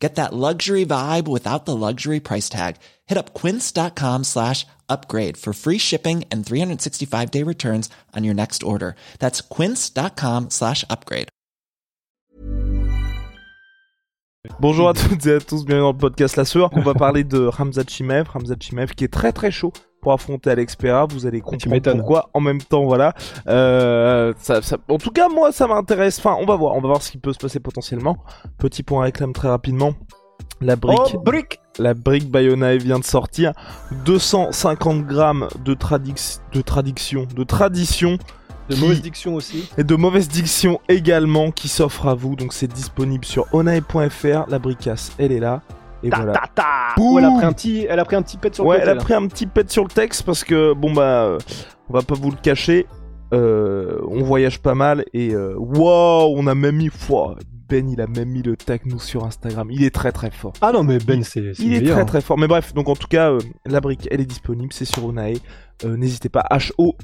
[0.00, 2.76] Get that luxury vibe without the luxury price tag.
[3.06, 8.62] Hit up quince.com slash upgrade for free shipping and 365 day returns on your next
[8.62, 8.96] order.
[9.18, 11.28] That's quince.com slash upgrade.
[14.58, 16.70] Bonjour à toutes et à tous, bienvenue dans le podcast La Sueur.
[16.72, 20.50] On va parler de Ramzat Chimev, Ramzat Chimev qui est très très chaud pour affronter
[20.50, 21.06] Alex Pereira.
[21.06, 22.30] Vous allez comprendre pourquoi.
[22.34, 23.12] En même temps, voilà.
[23.48, 26.18] Euh, ça, ça, en tout cas, moi, ça m'intéresse.
[26.18, 28.16] Enfin, on va voir, on va voir ce qui peut se passer potentiellement.
[28.58, 29.92] Petit point réclame très rapidement.
[30.62, 33.52] La brique, Oh, brique la brique Bayonnae vient de sortir.
[34.04, 38.18] 250 grammes de, tradix, de traduction, de tradition.
[38.68, 39.68] De qui- mauvaise diction aussi.
[39.78, 42.36] Et de mauvaise diction également qui s'offre à vous.
[42.36, 44.48] Donc c'est disponible sur onae.fr.
[44.48, 45.62] La bricasse, elle est là.
[46.02, 46.32] Et Ta, voilà.
[46.32, 47.00] ta, ta.
[47.02, 47.14] Ouh.
[47.14, 48.82] Oh, elle a pris un petit, elle a pris un petit pet sur Ouais, le
[48.82, 49.00] elle côté.
[49.00, 51.36] a pris un petit pet sur le texte parce que bon bah
[51.88, 52.86] on va pas vous le cacher,
[53.34, 57.36] euh, on voyage pas mal et euh, wow, on a même mis foi.
[57.68, 59.68] Ben il a même mis le tag nous sur Instagram.
[59.70, 60.52] Il est très très fort.
[60.60, 61.52] Ah non mais Ben c'est.
[61.60, 62.04] Il est très hein.
[62.04, 62.36] très fort.
[62.38, 65.34] Mais bref, donc en tout cas, euh, la brique, elle est disponible, c'est sur Onae.
[65.84, 66.96] Euh, N'hésitez pas, H O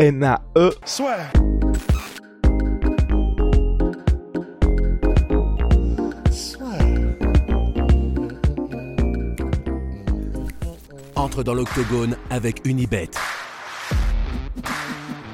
[11.27, 13.11] entre dans l'octogone avec Unibet.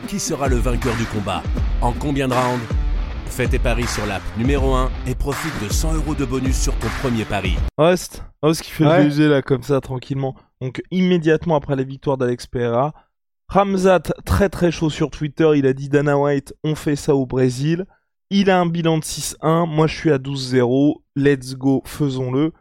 [0.09, 1.43] Qui sera le vainqueur du combat
[1.83, 2.65] En combien de rounds
[3.27, 6.75] Fais tes paris sur l'app numéro 1 et profite de 100 euros de bonus sur
[6.79, 7.57] ton premier pari.
[7.77, 9.05] Host, Host qui fait Ouais.
[9.05, 10.35] le BG là comme ça tranquillement.
[10.63, 12.95] Donc immédiatement après la victoire d'Alex Pereira,
[13.48, 17.27] Ramzat très très chaud sur Twitter, il a dit Dana White, on fait ça au
[17.27, 17.85] Brésil.
[18.31, 22.53] Il a un bilan de 6-1, moi je suis à 12-0, let's go, faisons-le.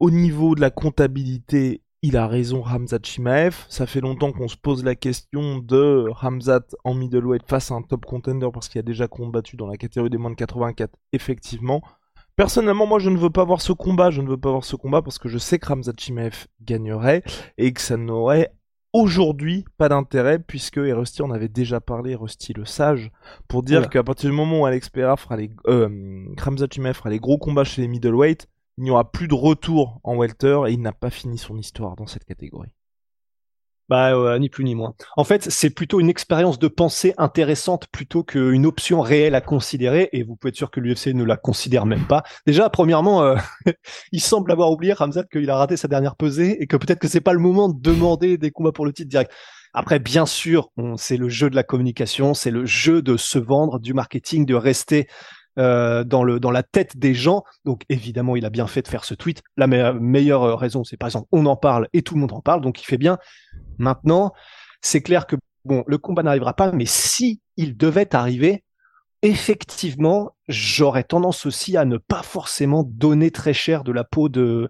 [0.00, 3.66] Au niveau de la comptabilité, il a raison Ramzat Chimaev.
[3.68, 7.82] Ça fait longtemps qu'on se pose la question de Ramzat en middleweight face à un
[7.82, 11.82] top contender parce qu'il a déjà combattu dans la catégorie des moins de 84, effectivement.
[12.36, 14.10] Personnellement, moi, je ne veux pas voir ce combat.
[14.10, 17.24] Je ne veux pas voir ce combat parce que je sais que Ramzat Chimaev gagnerait
[17.58, 18.52] et que ça n'aurait
[18.92, 23.10] aujourd'hui pas d'intérêt puisque et Rusty en avait déjà parlé, Rusty le sage,
[23.48, 25.88] pour dire qu'à partir du moment où Alex Pereira fera les, euh,
[26.38, 28.46] fera les gros combats chez les middleweight,
[28.78, 31.96] il n'y aura plus de retour en welter et il n'a pas fini son histoire
[31.96, 32.72] dans cette catégorie.
[33.88, 34.94] Bah ouais, ni plus ni moins.
[35.16, 40.08] En fait, c'est plutôt une expérience de pensée intéressante plutôt qu'une option réelle à considérer.
[40.12, 42.24] Et vous pouvez être sûr que l'UFC ne la considère même pas.
[42.46, 43.36] Déjà, premièrement, euh,
[44.12, 47.06] il semble avoir oublié Ramzat qu'il a raté sa dernière pesée et que peut-être que
[47.06, 49.30] c'est pas le moment de demander des combats pour le titre direct.
[49.72, 53.78] Après, bien sûr, c'est le jeu de la communication, c'est le jeu de se vendre,
[53.78, 55.06] du marketing, de rester
[55.58, 57.44] euh, dans le dans la tête des gens.
[57.64, 59.42] Donc évidemment, il a bien fait de faire ce tweet.
[59.56, 62.40] La me- meilleure raison, c'est par exemple, on en parle et tout le monde en
[62.40, 63.18] parle, donc il fait bien.
[63.78, 64.32] Maintenant,
[64.80, 68.64] c'est clair que bon, le combat n'arrivera pas, mais si il devait arriver,
[69.22, 74.68] effectivement, j'aurais tendance aussi à ne pas forcément donner très cher de la peau de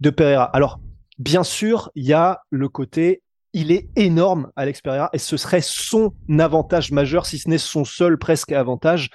[0.00, 0.44] de Pereira.
[0.44, 0.78] Alors,
[1.18, 3.22] bien sûr, il y a le côté
[3.54, 7.84] il est énorme, Alex Pereira, et ce serait son avantage majeur, si ce n'est son
[7.84, 9.10] seul presque avantage,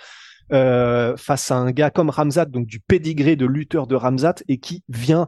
[0.51, 4.57] euh, face à un gars comme Ramzat, donc du pédigré de lutteur de Ramzat, et
[4.57, 5.27] qui vient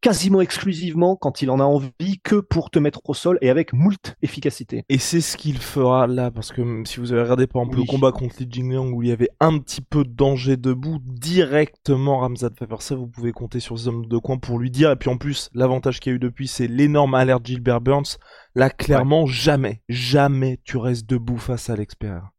[0.00, 3.72] quasiment exclusivement, quand il en a envie, que pour te mettre au sol et avec
[3.72, 4.84] moult efficacité.
[4.88, 7.84] Et c'est ce qu'il fera là, parce que si vous avez regardé par exemple Oui.
[7.86, 10.98] le combat contre Li Jingliang où il y avait un petit peu de danger debout,
[11.02, 14.70] directement Ramzat va faire ça, vous pouvez compter sur ces hommes de coin pour lui
[14.70, 14.90] dire.
[14.90, 18.16] Et puis en plus, l'avantage qu'il y a eu depuis, c'est l'énorme alerte Gilbert Burns.
[18.54, 22.30] Là, clairement, jamais, jamais tu restes debout face à l'expert.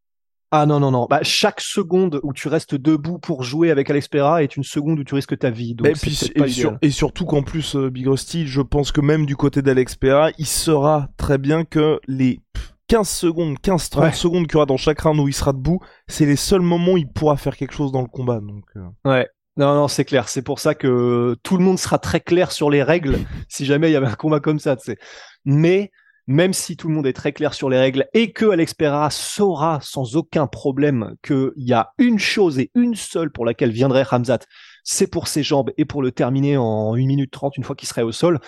[0.54, 1.06] Ah non, non, non.
[1.08, 5.00] Bah, chaque seconde où tu restes debout pour jouer avec Alex Pereira est une seconde
[5.00, 5.74] où tu risques ta vie.
[5.74, 6.78] Donc Et, puis, et, pas sur- idéal.
[6.82, 10.30] et surtout qu'en plus, euh, Big Rusty, je pense que même du côté d'Alex Pereira,
[10.36, 14.12] il saura très bien que les pff, 15 secondes, 15-30 Ouais.
[14.12, 16.92] secondes qu'il y aura dans chaque round où il sera debout, c'est les seuls moments
[16.92, 18.40] où il pourra faire quelque chose dans le combat.
[18.40, 18.80] Donc, euh,
[19.10, 19.26] Ouais.
[19.56, 20.28] Non, non, c'est clair.
[20.28, 23.18] C'est pour ça que tout le monde sera très clair sur les règles
[23.48, 24.98] si jamais il y avait un combat comme ça, tu sais.
[25.46, 25.90] Mais
[26.26, 29.10] même si tout le monde est très clair sur les règles et que Alex Pereira
[29.10, 34.04] saura sans aucun problème qu'il y a une chose et une seule pour laquelle viendrait
[34.04, 34.40] Ramzat,
[34.84, 37.88] c'est pour ses jambes et pour le terminer en 1 minute 30 une fois qu'il
[37.88, 38.40] serait au sol.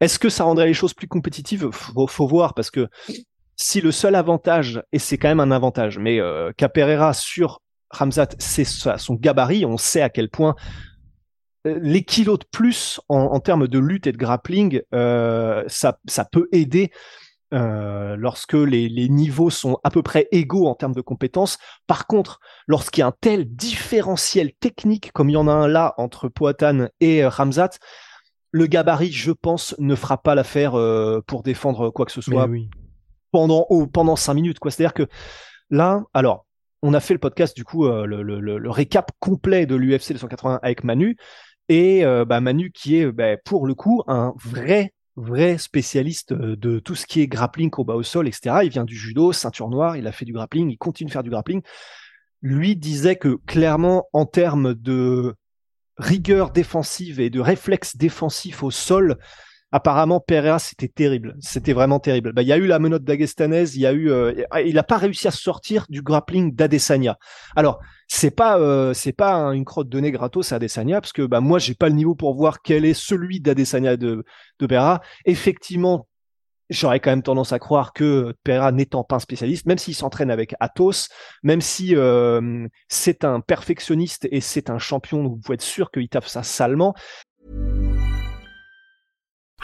[0.00, 1.68] Est-ce que ça rendrait les choses plus compétitives?
[1.72, 2.88] Faut, faut voir parce que
[3.56, 7.60] si le seul avantage, et c'est quand même un avantage, mais euh, qu'a Pereira sur
[7.90, 10.54] Ramzat, c'est son gabarit, on sait à quel point
[11.64, 16.24] les kilos de plus en, en termes de lutte et de grappling, euh, ça, ça
[16.24, 16.90] peut aider
[17.54, 21.58] euh, lorsque les, les, niveaux sont à peu près égaux en termes de compétences.
[21.86, 25.66] Par contre, lorsqu'il y a un tel différentiel technique comme il y en a un
[25.66, 27.70] là entre Poatan et euh, Ramzat,
[28.50, 32.46] le gabarit, je pense, ne fera pas l'affaire euh, pour défendre quoi que ce soit
[32.46, 32.68] oui.
[33.30, 34.58] pendant oh, pendant cinq minutes.
[34.58, 34.70] Quoi.
[34.70, 35.06] C'est-à-dire que
[35.70, 36.44] là, alors,
[36.82, 40.12] on a fait le podcast du coup, euh, le, le, le, récap complet de l'UFC
[40.12, 41.16] 280 avec Manu
[41.68, 46.56] et euh, bah, Manu qui est bah, pour le coup un vrai vrai spécialiste euh,
[46.56, 48.60] de tout ce qui est grappling, combat au sol, etc.
[48.62, 51.22] Il vient du judo, ceinture noire, il a fait du grappling, il continue de faire
[51.22, 51.62] du grappling.
[52.40, 55.34] Lui disait que clairement, en termes de
[55.96, 59.18] rigueur défensive et de réflexe défensif au sol,
[59.72, 62.32] apparemment Pereira c'était terrible, c'était vraiment terrible.
[62.32, 64.96] Bah, il y a eu la menotte d'Agestanaise, il y a eu, euh, n'a pas
[64.96, 67.18] réussi à sortir du grappling d'Adesanya.
[67.56, 71.22] Alors c'est pas euh, c'est pas une crotte de nez gratos à Adesanya parce que
[71.22, 74.24] bah moi j'ai pas le niveau pour voir quel est celui d'Adesanya de
[74.58, 75.00] de Pereira.
[75.26, 76.06] Effectivement,
[76.70, 80.30] j'aurais quand même tendance à croire que Pereira n'étant pas un spécialiste, même s'il s'entraîne
[80.30, 81.08] avec Athos,
[81.42, 86.08] même si euh, c'est un perfectionniste et c'est un champion, vous pouvez être sûr qu'il
[86.08, 86.94] tape ça salement.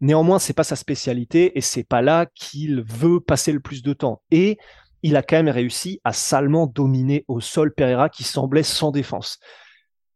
[0.00, 3.92] Néanmoins, c'est pas sa spécialité et c'est pas là qu'il veut passer le plus de
[3.92, 4.22] temps.
[4.30, 4.58] Et
[5.02, 9.38] il a quand même réussi à salement dominer au sol Pereira qui semblait sans défense.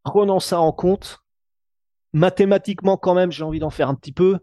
[0.03, 1.21] Prenant ça en compte,
[2.12, 4.38] mathématiquement quand même, j'ai envie d'en faire un petit peu.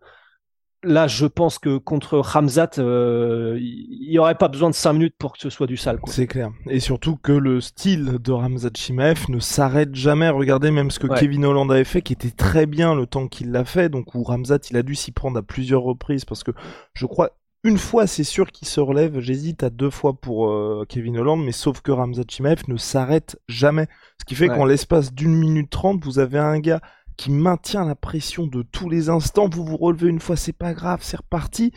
[0.88, 5.16] Là, je pense que contre Ramzat, euh, il n'y aurait pas besoin de 5 minutes
[5.18, 6.00] pour que ce soit du sale.
[6.06, 6.52] C'est clair.
[6.70, 10.30] Et surtout que le style de Ramzat Chimaev ne s'arrête jamais.
[10.30, 11.20] Regardez même ce que ouais.
[11.20, 13.90] Kevin Holland avait fait, qui était très bien le temps qu'il l'a fait.
[13.90, 16.52] Donc où Ramzat, il a dû s'y prendre à plusieurs reprises parce que
[16.94, 17.32] je crois
[17.64, 19.20] une fois, c'est sûr qu'il se relève.
[19.20, 23.38] J'hésite à deux fois pour euh, Kevin Holland, mais sauf que Ramzat Chimaev ne s'arrête
[23.50, 23.88] jamais.
[24.20, 24.56] Ce qui fait ouais.
[24.56, 26.82] qu'en l'espace d'une minute trente, vous avez un gars
[27.18, 29.50] qui maintient la pression de tous les instants.
[29.50, 31.74] Vous vous relevez une fois, c'est pas grave, c'est reparti.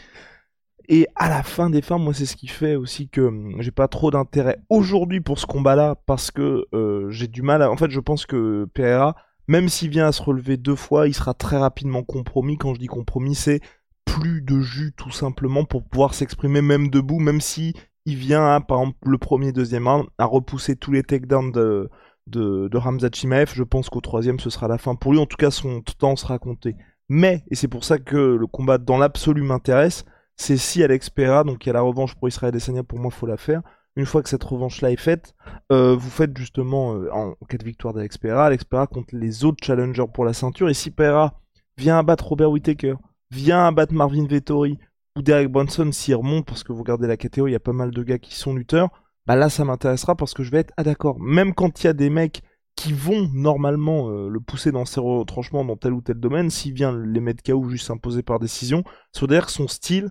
[0.89, 3.71] Et à la fin des fins, moi, c'est ce qui fait aussi que hum, j'ai
[3.71, 7.71] pas trop d'intérêt aujourd'hui pour ce combat-là, parce que euh, j'ai du mal à...
[7.71, 9.15] En fait, je pense que Pereira,
[9.47, 12.59] même s'il vient à se relever deux fois, il sera très rapidement compromis.
[12.59, 13.61] Quand je dis compromis, c'est
[14.05, 18.81] plus de jus, tout simplement, pour pouvoir s'exprimer même debout, même si il vient, par
[18.81, 21.89] exemple, le premier, deuxième round, à repousser tous les takedowns de
[22.27, 25.27] de, de Ramzat Chimaev, je pense qu'au troisième ce sera la fin pour lui, en
[25.27, 26.77] tout cas son temps sera compté.
[27.09, 30.05] Mais, et c'est pour ça que le combat dans l'absolu m'intéresse,
[30.37, 33.11] c'est si Alex Pereira, donc il y a la revanche pour Israël Adesanya, pour moi
[33.11, 33.63] faut la faire,
[33.97, 35.35] une fois que cette revanche-là est faite,
[35.73, 39.45] euh, vous faites justement, euh, en cas de victoire d'Alex Pereira, Alex Pereira contre les
[39.45, 41.41] autres challengers pour la ceinture, et si Pereira
[41.77, 42.95] vient abattre Robert Whittaker,
[43.31, 44.79] vient abattre Marvin Vettori,
[45.17, 47.73] ou Derek Bronson s'il remonte, parce que vous regardez la catégorie, il y a pas
[47.73, 48.91] mal de gars qui sont lutteurs,
[49.31, 51.89] bah là ça m'intéressera parce que je vais être ah d'accord même quand il y
[51.89, 52.43] a des mecs
[52.75, 56.73] qui vont normalement euh, le pousser dans ses retranchements dans tel ou tel domaine s'il
[56.73, 58.83] vient les mettre KO juste s'imposer par décision
[59.13, 60.11] ça veut dire que son style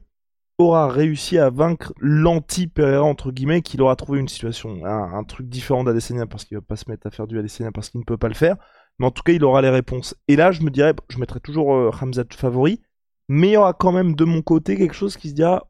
[0.57, 5.49] aura réussi à vaincre l'anti Pereira entre guillemets qu'il aura trouvé une situation un, truc
[5.49, 8.05] différent d'Adesanya parce qu'il va pas se mettre à faire du Adesanya parce qu'il ne
[8.05, 8.55] peut pas le faire.
[8.99, 10.15] Mais en tout cas il aura les réponses.
[10.29, 11.91] Et là je me dirais je mettrai toujours euh,
[12.37, 12.81] favori
[13.27, 15.69] mais il y aura quand même de mon côté quelque chose qui se dira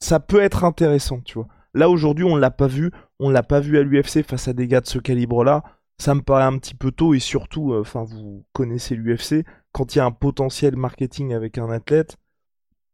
[0.00, 2.90] ça peut être intéressant tu vois Là aujourd'hui, on l'a pas vu,
[3.20, 5.62] on l'a pas vu à l'UFC face à des gars de ce calibre-là.
[5.98, 9.94] Ça me paraît un petit peu tôt et surtout, enfin, euh, vous connaissez l'UFC, quand
[9.94, 12.16] il y a un potentiel marketing avec un athlète,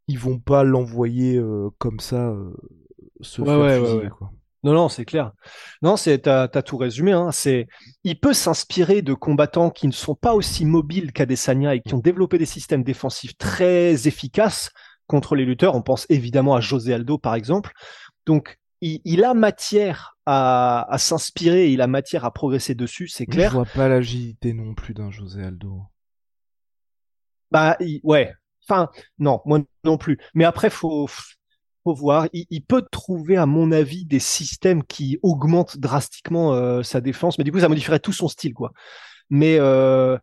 [0.08, 2.52] ils vont pas l'envoyer euh, comme ça euh,
[3.20, 4.10] se ouais, faire ouais, fusiller, ouais, ouais.
[4.10, 4.32] quoi.
[4.64, 5.32] Non, non, c'est clair.
[5.82, 7.12] Non, c'est t'as as tout résumé.
[7.12, 7.30] Hein.
[7.30, 7.68] C'est
[8.02, 11.98] il peut s'inspirer de combattants qui ne sont pas aussi mobiles qu'Adesanya et qui ont
[12.00, 14.70] développé des systèmes défensifs très efficaces
[15.06, 15.76] contre les lutteurs.
[15.76, 17.72] On pense évidemment à José Aldo par exemple.
[18.26, 23.24] Donc il, il a matière à, à s'inspirer, il a matière à progresser dessus, c'est
[23.24, 23.50] clair.
[23.50, 25.82] Je vois pas l'agilité non plus d'un José Aldo.
[27.50, 28.34] Bah il- ouais.
[28.68, 30.18] Enfin non, moi non plus.
[30.34, 31.08] Mais après faut
[31.84, 32.28] faut voir.
[32.32, 37.38] Il, il peut trouver à mon avis des systèmes qui augmentent drastiquement euh, sa défense,
[37.38, 38.72] mais du coup ça modifierait tout son style quoi.
[39.30, 40.16] Mais euh,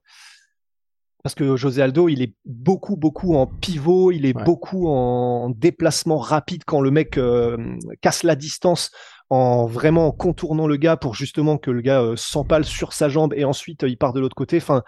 [1.24, 4.44] parce que José Aldo, il est beaucoup, beaucoup en pivot, il est Ouais.
[4.44, 7.58] beaucoup en déplacement rapide quand le mec euh,
[8.02, 8.92] casse la distance
[9.30, 13.34] en vraiment contournant le gars pour justement que le gars euh, s'empale sur sa jambe
[13.36, 14.58] et ensuite euh, il part de l'autre côté.
[14.58, 14.84] Enfin,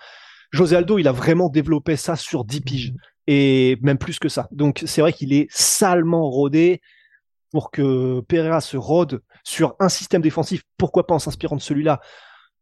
[0.51, 2.93] José Aldo, il a vraiment développé ça sur 10 piges.
[3.27, 4.47] et même plus que ça.
[4.51, 6.81] Donc c'est vrai qu'il est salement rodé
[7.51, 10.63] pour que Pereira se rôde sur un système défensif.
[10.77, 11.99] Pourquoi pas en s'inspirant de celui-là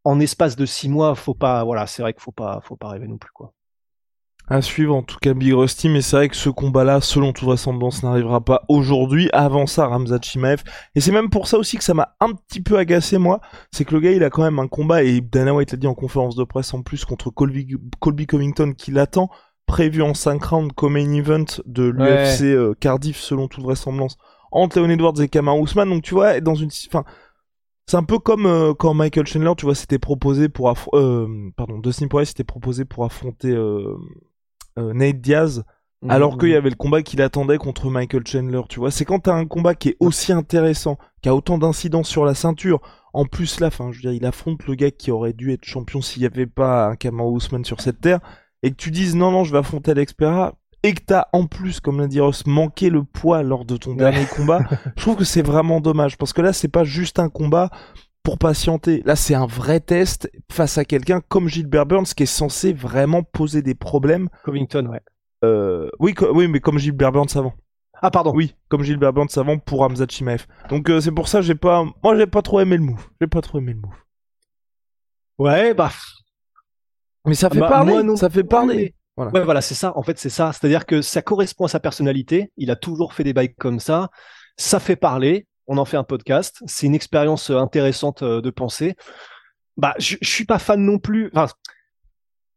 [0.04, 2.90] en espace de six mois Faut pas, voilà, c'est vrai qu'il faut pas, faut pas
[2.90, 3.54] rêver non plus quoi.
[4.52, 7.46] À suivre en tout cas Big Rusty, mais c'est vrai que ce combat-là, selon toute
[7.46, 9.30] vraisemblance, n'arrivera pas aujourd'hui.
[9.32, 10.64] Avant ça, Ramzat Chimaev.
[10.96, 13.42] Et c'est même pour ça aussi que ça m'a un petit peu agacé moi.
[13.72, 15.86] C'est que le gars, il a quand même un combat, et Dana White l'a dit
[15.86, 17.68] en conférence de presse en plus, contre Colby,
[18.00, 19.30] Colby Covington qui l'attend,
[19.68, 24.18] prévu en 5 rounds comme main event de l'UFC euh, Cardiff selon toute vraisemblance,
[24.52, 25.92] entre Leon Edwards et Kamar Ousmane.
[25.92, 26.72] Donc tu vois, dans une...
[26.88, 27.06] Enfin,
[27.86, 30.74] c'est un peu comme euh, quand Michael Chandler, tu vois, s'était proposé pour...
[30.94, 33.52] Euh, pardon, Dustin Poirier s'était proposé pour affronter...
[33.52, 33.96] Euh,
[34.82, 35.64] Nate Diaz,
[36.02, 36.12] mhm.
[36.12, 38.92] alors qu'il y avait le combat qu'il attendait contre Michael Chandler, tu vois.
[38.92, 42.34] C'est quand t'as un combat qui est aussi intéressant, qui a autant d'incidents sur la
[42.34, 42.82] ceinture,
[43.14, 45.66] en plus là, fin, je veux dire, il affronte le gars qui aurait dû être
[45.66, 48.20] champion s'il n'y avait pas un Kamau Ousmane sur cette terre,
[48.64, 51.46] et que tu dises non, non, je vais affronter Alex Pereira, et que t'as en
[51.46, 54.62] plus, comme l'a dit Ross, manqué le poids lors de ton dernier combat,
[54.96, 57.70] je trouve que c'est vraiment dommage, parce que là, c'est pas juste un combat
[58.24, 59.02] pour patienter.
[59.06, 63.24] Là, c'est un vrai test face à quelqu'un comme Gilbert Burns qui est censé vraiment
[63.24, 64.30] poser des problèmes.
[64.44, 65.02] Covington, ouais.
[65.44, 67.54] Euh, oui, oui, mais comme Gilbert Burns avant.
[68.02, 68.32] Ah pardon.
[68.34, 70.46] Oui, comme Gilbert Burns avant pour Hamza Chimaev.
[70.70, 73.10] Donc euh, c'est pour ça j'ai pas, moi j'ai pas trop aimé le move.
[73.20, 73.96] J'ai pas trop aimé le move.
[75.38, 75.92] Ouais, bah.
[77.26, 78.16] Mais ça fait bah, parler.
[78.16, 78.96] Ça fait parler.
[79.16, 79.32] Voilà.
[79.34, 79.98] Ouais, voilà, c'est ça.
[79.98, 80.54] En fait, c'est ça.
[80.54, 82.52] C'est-à-dire que ça correspond à sa personnalité.
[82.56, 84.10] Il a toujours fait des bails comme ça.
[84.56, 86.62] Ça fait parler on en fait un podcast.
[86.66, 88.96] C'est une expérience euh, intéressante euh, de penser.
[89.78, 91.30] Bah, je, je suis pas fan non plus.
[91.34, 91.48] Enfin,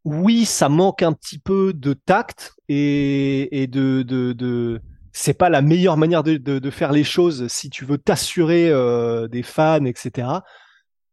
[0.05, 4.81] oui, ça manque un petit peu de tact et, de, de, de...
[5.13, 9.29] c'est pas la meilleure manière de, de, faire les choses si tu veux t'assurer euh,
[9.29, 10.29] des fans, etc.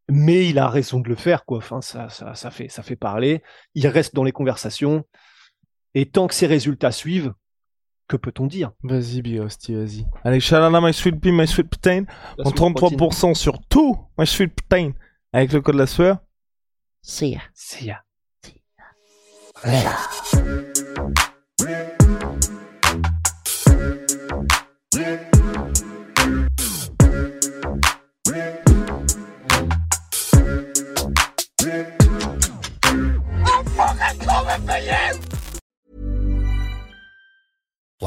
[0.10, 1.60] Mais il a raison de le faire, quoi.
[1.60, 3.44] Enfin, ça, ça, ça fait, ça fait parler.
[3.76, 5.04] Il reste dans les conversations.
[5.94, 7.34] Et tant que ces résultats suivent,
[8.10, 8.72] que peut-on dire?
[8.84, 10.06] Vas-y, Biosti, vas-y.
[10.26, 12.04] Allez, Shalala, my sweet pea, my sweet protein.
[12.44, 14.92] En 33% sur tout, my sweet protein.
[15.32, 16.18] Avec le code de la sueur.
[17.02, 17.42] See ya.
[17.54, 18.04] See ya.
[18.42, 18.62] See